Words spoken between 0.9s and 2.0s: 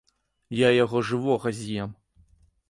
жывога з'ем.